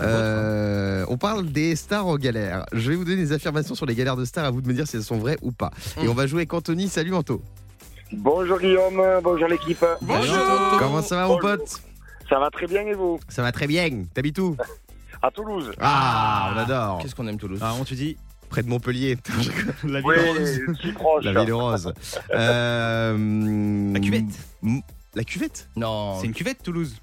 [0.00, 2.66] Euh, on parle des stars en galère.
[2.72, 4.44] Je vais vous donner des affirmations sur les galères de stars.
[4.44, 5.70] À vous de me dire si elles sont vraies ou pas.
[6.00, 6.10] Et Mm.
[6.10, 6.88] on va jouer avec Anthony.
[6.88, 7.42] Salut Anto.
[8.12, 9.84] Bonjour Guillaume, bonjour l'équipe.
[10.00, 10.36] Bonjour.
[10.78, 11.82] Comment ça va mon pote?
[12.28, 13.18] Ça va très bien et vous?
[13.28, 13.88] Ça va très bien.
[14.14, 14.56] T'habites où?
[15.20, 15.72] À Toulouse.
[15.80, 16.98] Ah, on adore.
[17.02, 17.58] Qu'est-ce qu'on aime Toulouse?
[17.62, 18.16] Ah, on te dit
[18.48, 19.18] Près de Montpellier.
[19.84, 20.14] la Oui,
[20.80, 21.24] si proche.
[21.24, 21.92] La ville rose.
[22.34, 24.24] Euh, La cuvette.
[25.18, 26.94] La cuvette Non, C'est une cuvette, Toulouse.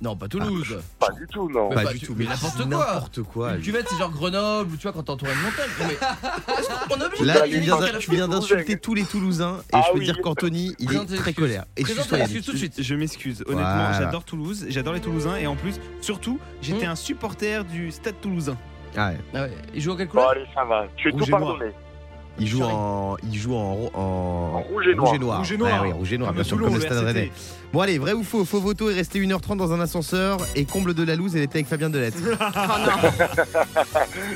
[0.00, 0.78] non, pas Toulouse.
[0.98, 1.68] Pas du tout, non.
[1.68, 2.14] Mais Pas bah, du tu- tout.
[2.16, 2.64] mais n'importe quoi.
[2.66, 3.54] N'importe quoi.
[3.56, 5.68] Une cuvette, c'est genre Grenoble, ou tu vois, quand t'es entouré de montagne.
[5.78, 7.04] Non, mais.
[7.04, 7.60] Oblige Là, tu il
[8.16, 10.06] viens, d'insulter tous les Toulousains et Ah je peux oui.
[10.06, 11.66] dire qu'Anthony, il est très colère.
[11.76, 12.06] Excuses
[12.46, 12.80] tout de suite.
[12.82, 13.42] Je m'excuse.
[13.46, 13.92] Honnêtement, Voilà.
[13.98, 16.92] j'adore Toulouse, j'adore les Toulousains et en plus, surtout, j'étais Hmm.
[16.92, 18.56] un supporter du Stade Toulousain.
[18.96, 19.18] Ah ouais.
[19.34, 19.52] Ah ouais.
[19.74, 20.86] Il joue en quelle Bon, allez, ça va.
[20.96, 21.66] Tu es Rouge tout pardonné.
[22.40, 24.00] Il joue en, il joue en, ro- en,
[24.54, 25.38] En rouge et noir.
[25.38, 25.82] Rouge et noir.
[25.82, 27.04] Ouais, oui, rouge et noir, Comme bien sûr, Toulon, comme le Stade.
[27.04, 27.32] Rennais.
[27.72, 28.44] Bon allez, vrai ou faux?
[28.44, 31.56] Faux voto est resté 1h30 dans un ascenseur et comble de la loose, elle était
[31.58, 32.14] avec Fabien Delette.
[32.40, 33.10] Oh non.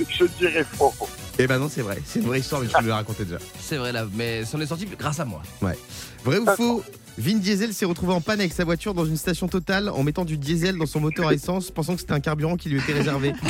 [0.09, 0.93] Je dirais faux.
[1.39, 1.99] Eh ben non, c'est vrai.
[2.05, 3.39] C'est une vraie histoire, mais tu me l'as raconté déjà.
[3.59, 5.43] C'est vrai là, mais c'en est sorti grâce à moi.
[6.25, 6.83] Vrai ou faux?
[7.19, 10.25] Vin Diesel s'est retrouvé en panne avec sa voiture dans une station totale en mettant
[10.25, 12.95] du diesel dans son moteur à essence, pensant que c'était un carburant qui lui était
[12.95, 13.33] réservé.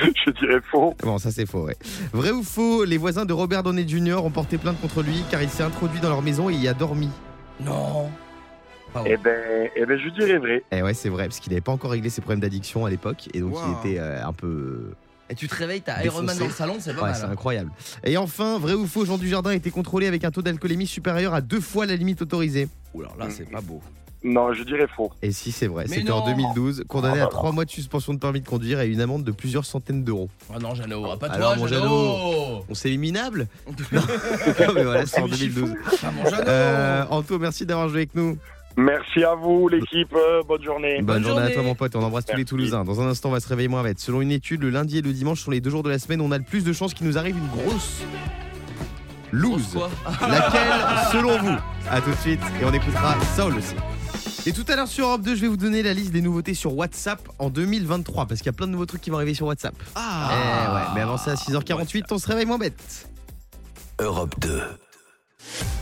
[0.26, 0.94] Je dirais faux.
[1.02, 1.76] Bon, ça c'est faux, ouais.
[2.12, 4.24] Vrai ou faux Les voisins de Robert Downey Jr.
[4.24, 6.74] ont porté plainte contre lui car il s'est introduit dans leur maison et y a
[6.74, 7.08] dormi.
[7.60, 8.10] Non.
[8.92, 9.08] Pardon.
[9.12, 10.64] Eh ben, eh ben, je dirais vrai.
[10.72, 13.28] Eh ouais, c'est vrai, parce qu'il n'avait pas encore réglé ses problèmes d'addiction à l'époque
[13.34, 13.60] et donc Wow.
[13.84, 14.90] il était euh, un peu.
[15.28, 17.14] Et tu te réveilles, t'as Iron Man dans le salon, c'est pas Ouais, mal.
[17.20, 17.30] c'est hein.
[17.30, 17.70] incroyable.
[18.02, 21.34] Et enfin, vrai ou faux Jean Dujardin a été contrôlé avec un taux d'alcoolémie supérieur
[21.34, 22.68] à deux fois la limite autorisée.
[22.94, 23.80] Ouh là, là, c'est pas beau.
[24.22, 25.10] Non, je dirais faux.
[25.22, 26.26] Et si c'est vrai, c'était en non.
[26.34, 29.00] 2012, condamné Oh à là 3 mois de suspension de permis de conduire et une
[29.00, 30.28] amende de plusieurs centaines d'euros.
[30.54, 32.64] Ah non, Jeannot, ah, pas Alors, toi, mon Jeannot.
[32.68, 33.48] On s'est minable
[33.92, 35.74] Non, Non, mais voilà, c'est en 2012.
[36.02, 36.22] Ah, mon.
[36.46, 38.36] Euh, Anto, merci d'avoir joué avec nous.
[38.76, 40.12] Merci à vous, l'équipe.
[40.14, 40.96] euh, bonne journée.
[41.02, 41.46] Bonne, Bonne journée.
[41.46, 41.96] à toi, mon pote.
[41.96, 42.44] On embrasse tous les.
[42.44, 42.84] Toulousains.
[42.84, 43.98] Dans un instant, on va se réveiller moins bête.
[44.00, 46.20] Selon une étude, le lundi et le dimanche sont les deux jours de la semaine
[46.20, 48.02] où on a le plus de chances qu'il nous arrive une grosse
[49.32, 49.78] lose.
[50.20, 50.72] Laquelle,
[51.12, 51.56] selon vous?
[51.90, 52.40] A tout de suite.
[52.60, 53.74] Et on écoutera Soul aussi.
[54.46, 56.54] Et tout à l'heure sur Europe 2, je vais vous donner la liste des nouveautés
[56.54, 59.34] sur WhatsApp en 2023 parce qu'il y a plein de nouveaux trucs qui vont arriver
[59.34, 59.74] sur WhatsApp.
[59.94, 63.08] Ah Eh ouais, mais avant ça, à 6h48, on se réveille moins bête.
[63.98, 64.62] Europe 2.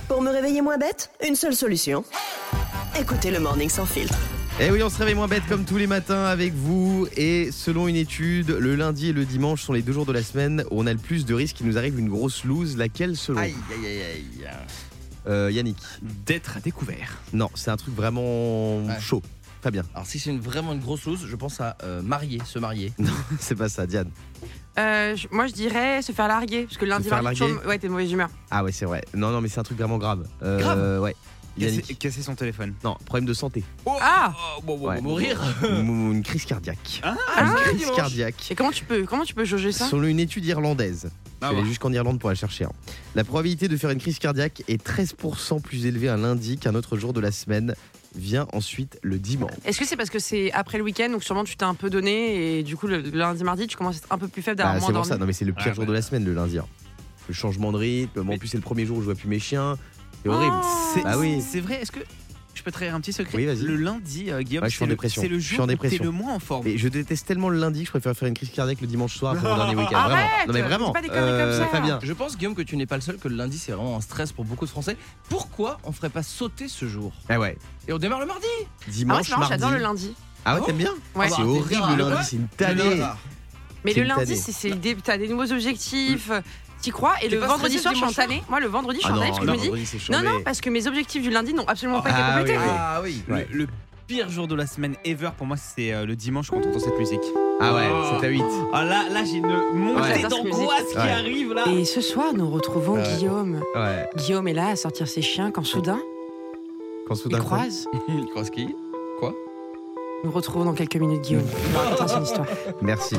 [0.09, 2.05] Pour me réveiller moins bête, une seule solution.
[2.99, 4.19] Écoutez le Morning Sans Filtre.
[4.61, 7.07] Eh oui, on se réveille moins bête comme tous les matins avec vous.
[7.17, 10.23] Et selon une étude, le lundi et le dimanche sont les deux jours de la
[10.25, 12.77] semaine où on a le plus de risques qu'il nous arrive une grosse loose.
[12.77, 14.47] Laquelle selon Aïe, aïe, aïe, aïe.
[15.29, 15.77] Euh, Yannick
[16.27, 17.19] D'être à découvert.
[17.33, 19.01] Non, c'est un truc vraiment Ouais.
[19.01, 19.23] chaud.
[19.61, 19.83] Très bien.
[19.95, 22.93] Alors, si c'est une, vraiment une grosse loose, je pense à euh, marier, se marier.
[23.41, 24.11] c'est pas ça, Diane.
[24.79, 26.65] Euh, je- moi, je dirais se faire larguer.
[26.65, 28.29] Parce que lundi, Se faire mardi, larguer toujours- ouais, t'es de mauvaise humeur.
[28.51, 29.03] Ah ouais, c'est vrai.
[29.15, 30.27] Non, non, mais c'est un truc vraiment grave.
[30.43, 31.17] Euh, Grave Ouais.
[31.59, 31.99] Casser, Yannick.
[31.99, 32.73] casser son téléphone?
[32.85, 33.65] Non, problème de santé.
[34.01, 34.33] Ah
[34.65, 35.01] Ouais.
[35.01, 37.01] Mourir Ou une crise cardiaque.
[37.03, 37.97] Ah, une ah, crise dimanche.
[37.97, 38.51] cardiaque.
[38.51, 39.87] Et comment tu peux, comment tu peux jauger ça?
[39.87, 41.11] Selon une étude irlandaise,
[41.41, 41.69] Ah je suis allé ouais.
[41.69, 42.65] jusqu'en Irlande pour la chercher.
[42.65, 42.73] hein.
[43.15, 46.97] La probabilité de faire une crise cardiaque est 13% plus élevée un lundi qu'un autre
[46.97, 47.75] jour de la semaine.
[48.17, 49.51] Vient ensuite le dimanche.
[49.67, 51.91] Est-ce que c'est parce que c'est après le week-end, donc sûrement tu t'es un peu
[51.91, 54.41] donné et du coup le, le lundi, mardi, tu commences à être un peu plus
[54.41, 55.19] faible, d'avoir Bah, moins c'est pour dormi ça.
[55.19, 56.59] Non, mais c'est le pire Ouais, jour de la semaine, le lundi.
[56.59, 56.65] hein.
[57.29, 58.21] Le changement de rythme.
[58.21, 59.77] En Mais- plus, c'est le premier jour où je vois plus mes chiens.
[60.23, 60.57] C'est horrible.
[60.95, 61.43] C'est Bah oui.
[61.47, 62.01] c'est vrai, est-ce que
[62.59, 63.63] je peux te trahir un petit secret Oui, vas-y.
[63.63, 65.23] Le lundi, euh, Guillaume, Ouais, je suis en c'est le- dépression.
[65.23, 66.67] c'est le jour en où t'es le moins en forme.
[66.67, 69.17] Et je déteste tellement le lundi que je préfère faire une crise cardiaque le dimanche
[69.17, 69.97] soir pour mon dernier week-end.
[69.97, 70.47] Arrête vraiment.
[70.47, 70.93] Non, mais vraiment.
[70.93, 71.17] Pas des comme
[71.53, 71.67] ça.
[71.71, 71.99] Fabien.
[72.03, 74.01] Je pense, Guillaume, que tu n'es pas le seul, que le lundi, c'est vraiment un
[74.01, 74.97] stress pour beaucoup de Français.
[75.29, 77.13] Pourquoi on ferait pas sauter ce jour?
[77.29, 77.57] Ah ouais.
[77.87, 79.55] Et on démarre le mardi Ah ouais, Dimanche, marrant, mardi.
[79.55, 80.15] j'adore le lundi.
[80.45, 80.67] Ah ouais, Oh.
[80.67, 81.29] t'aimes bien Ouais.
[81.29, 82.23] C'est Ah horrible le bien, lundi, ouais.
[82.25, 83.03] c'est une tannée.
[83.85, 86.41] Mais le lundi, c'est, des, t'as des nouveaux objectifs, euh,
[86.81, 87.15] t'y crois.
[87.23, 88.43] Et le vendredi soir, je suis en tannée.
[88.49, 90.27] Moi, le vendredi, je suis Ah en tannée non, parce que je non, me dis.
[90.27, 92.59] Non, non, parce que mes objectifs du lundi n'ont absolument pas Ah été complétés.
[92.59, 93.23] oui, oui.
[93.29, 93.43] Ah oui.
[93.53, 93.67] Le-
[94.07, 96.79] pire jour de la semaine ever pour moi, c'est euh, le dimanche quand on entend
[96.79, 97.21] cette musique.
[97.61, 98.17] Ah ouais, Oh.
[98.19, 98.43] c'est à 8.
[98.73, 100.23] Ah là, là j'ai une montée Ouais.
[100.23, 101.11] D'angoisse qui Ouais.
[101.11, 101.65] arrive là.
[101.69, 103.03] Et ce soir, nous retrouvons Ouais.
[103.19, 103.61] Guillaume.
[103.75, 104.09] Ouais.
[104.17, 106.01] Guillaume est là à sortir ses chiens quand soudain,
[107.07, 107.39] Quand il soudain.
[107.41, 107.87] quoi croise.
[108.35, 108.75] Kroski.
[110.25, 111.45] Nous retrouvons dans quelques minutes Guillaume.
[112.23, 112.47] Histoire.
[112.83, 113.15] Merci.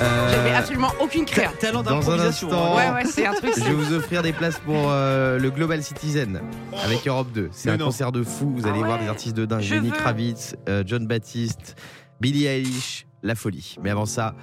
[0.00, 1.50] Euh, J'avais absolument aucune créa.
[1.58, 2.48] Talent Dans un d'improvisation.
[2.48, 2.76] instant.
[2.76, 2.76] hein.
[2.76, 3.52] Ouais, ouais, c'est un truc.
[3.56, 6.42] Je vais vous offrir des places pour euh, le Global Citizen
[6.84, 7.48] avec Europe 2.
[7.52, 7.86] C'est un non.
[7.86, 8.52] concert de fou.
[8.54, 9.04] Vous Ah allez voir ouais.
[9.04, 9.62] des artistes de dingue.
[9.62, 9.96] Je Lenny veux.
[9.96, 11.74] Kravitz, euh, John Baptiste,
[12.20, 13.76] Billie Eilish, La Folie.
[13.82, 14.34] Mais avant ça,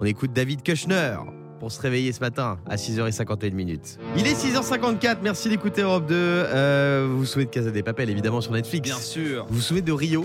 [0.00, 1.16] on écoute David Kushner
[1.60, 3.98] pour se réveiller ce matin à 6h51 minutes.
[4.16, 5.18] Il est 6h54.
[5.22, 6.14] Merci d'écouter Europe 2.
[6.16, 8.88] Euh, vous vous souvenez de Casa des Papel évidemment sur Netflix.
[8.88, 9.44] Bien sûr.
[9.50, 10.24] Vous vous souvenez de Rio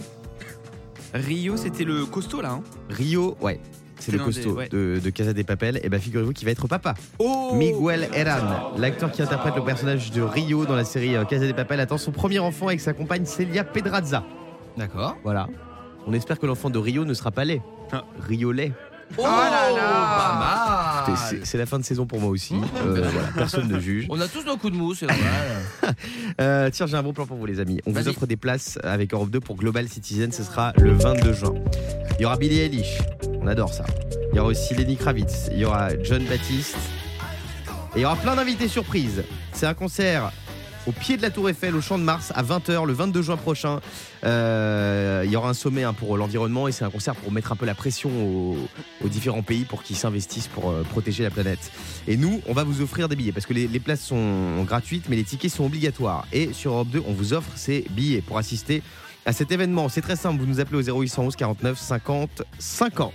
[1.14, 2.52] Rio, c'était le costaud là.
[2.52, 2.64] hein.
[2.90, 3.60] Rio, ouais.
[4.00, 4.70] C'est le costaud des- ouais.
[4.70, 5.80] de, de Casa des Papel.
[5.84, 6.94] Et bah figurez-vous qu'il va être papa.
[7.20, 11.46] Oh Miguel Herran, l'acteur qui interprète le personnage de Rio dans la série euh, Casa
[11.46, 14.24] des Papel, attend son premier enfant avec sa compagne Celia Pedraza.
[14.78, 15.16] D'accord.
[15.24, 15.48] Voilà.
[16.06, 17.62] On espère que l'enfant de Rio ne sera pas laid.
[17.94, 18.04] Ah.
[18.28, 18.74] Rio lait.
[19.18, 21.06] Oh, là là.
[21.08, 21.46] Écoutez, mal.
[21.46, 22.56] C'est la fin de saison pour moi aussi.
[22.56, 24.08] Euh, voilà, personne ne juge.
[24.10, 25.26] On a tous nos coups de mou, c'est normal.
[26.42, 27.80] Euh, tiens, j'ai un bon plan pour vous, les amis.
[27.86, 30.32] On vous offre des places avec Europe 2 pour Global Citizen.
[30.32, 31.54] Ce sera le 22 juin.
[32.18, 32.98] Il y aura Billie Eilish.
[33.42, 33.86] On adore ça.
[34.32, 35.50] Il y aura aussi Lenny Kravitz.
[35.52, 36.76] Il y aura John Baptiste.
[37.96, 39.24] Et il y aura plein d'invités surprises.
[39.52, 40.32] C'est un concert
[40.88, 43.38] au pied de la Tour Eiffel, au Champ de Mars, à 20h, le 22 juin
[43.38, 43.80] prochain.
[44.24, 47.52] Euh, il y aura un sommet hein, pour l'environnement et c'est un concert pour mettre
[47.52, 48.58] un peu la pression aux,
[49.04, 51.72] aux différents pays pour qu'ils s'investissent pour euh, protéger la planète.
[52.08, 55.06] Et nous, on va vous offrir des billets parce que les, les places sont gratuites,
[55.10, 56.26] mais les tickets sont obligatoires.
[56.34, 58.82] Et sur Europe 2, on vous offre ces billets pour assister
[59.26, 59.90] à cet événement.
[59.90, 63.14] C'est très simple, vous nous appelez au 0811 49 50 50.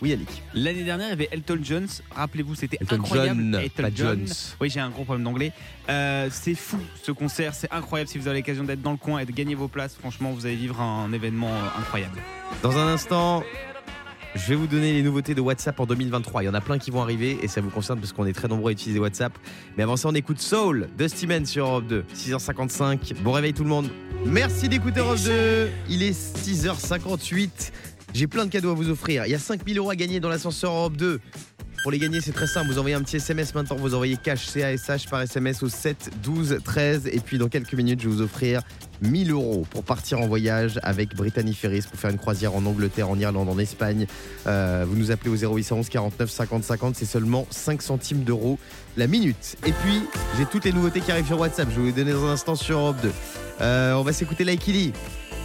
[0.00, 0.42] Oui, Yannick.
[0.54, 1.86] L'année dernière, il y avait Elton John.
[2.12, 3.40] Rappelez-vous, c'était Elton incroyable.
[3.40, 4.18] John, Elton pas John.
[4.18, 4.34] Jones.
[4.60, 5.52] Oui, j'ai un gros problème d'anglais.
[5.88, 8.08] Euh, c'est fou ce concert, c'est incroyable.
[8.08, 10.46] Si vous avez l'occasion d'être dans le coin et de gagner vos places, franchement, vous
[10.46, 12.18] allez vivre un événement euh, incroyable.
[12.62, 13.42] Dans un instant,
[14.34, 16.42] je vais vous donner les nouveautés de WhatsApp en 2023.
[16.42, 18.32] Il y en a plein qui vont arriver et ça vous concerne parce qu'on est
[18.32, 19.32] très nombreux à utiliser WhatsApp.
[19.76, 22.04] Mais avant ça, on écoute Soul de Steven sur Europe 2.
[22.14, 23.14] 6h55.
[23.22, 23.88] Bon réveil tout le monde.
[24.26, 25.68] Merci d'écouter Europe 2.
[25.88, 27.70] Il est 6h58.
[28.12, 29.24] J'ai plein de cadeaux à vous offrir.
[29.26, 31.20] Il y a 5000 euros à gagner dans l'ascenseur Europe 2.
[31.82, 32.68] Pour les gagner, c'est très simple.
[32.68, 33.76] Vous envoyez un petit SMS maintenant.
[33.76, 37.06] Vous envoyez cash CASH par SMS au 7 12 13.
[37.12, 38.62] Et puis dans quelques minutes, je vais vous offrir
[39.02, 43.08] 1000 euros pour partir en voyage avec Brittany Ferries pour faire une croisière en Angleterre,
[43.10, 44.06] en Irlande, en Espagne.
[44.46, 46.96] Euh, vous nous appelez au 0811 49 50 50.
[46.96, 48.58] C'est seulement 5 centimes d'euros
[48.96, 49.56] la minute.
[49.66, 50.02] Et puis,
[50.36, 51.68] j'ai toutes les nouveautés qui arrivent sur WhatsApp.
[51.70, 53.12] Je vais vous les donner dans un instant sur Europe 2.
[53.60, 54.92] Euh, on va s'écouter Like Illy.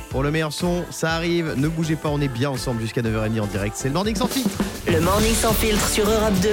[0.09, 0.83] pour le meilleur son.
[0.91, 3.75] Ça arrive, ne bougez pas, on est bien ensemble jusqu'à 9h30 en direct.
[3.77, 4.57] C'est le Morning sans filtre.
[4.87, 6.49] Le Morning sans filtre sur Europe 2.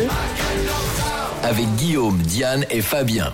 [1.42, 3.32] Avec Guillaume, Diane et Fabien.